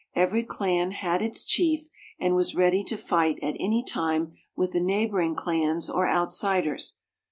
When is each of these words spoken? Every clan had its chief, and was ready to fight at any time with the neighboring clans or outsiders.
Every 0.15 0.43
clan 0.43 0.93
had 0.93 1.21
its 1.21 1.45
chief, 1.45 1.87
and 2.19 2.33
was 2.35 2.55
ready 2.55 2.83
to 2.85 2.97
fight 2.97 3.37
at 3.43 3.55
any 3.59 3.83
time 3.83 4.33
with 4.55 4.71
the 4.71 4.79
neighboring 4.79 5.35
clans 5.35 5.91
or 5.91 6.09
outsiders. 6.09 6.95